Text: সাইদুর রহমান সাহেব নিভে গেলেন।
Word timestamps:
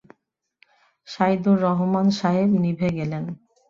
সাইদুর 1.07 1.57
রহমান 1.61 2.07
সাহেব 2.19 2.49
নিভে 2.63 2.89
গেলেন। 2.97 3.23